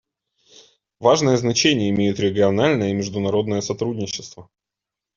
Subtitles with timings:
[0.99, 4.49] Важное значение имеют региональное и международное сотрудничество.